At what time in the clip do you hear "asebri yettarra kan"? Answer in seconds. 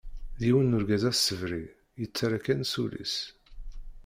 1.11-2.61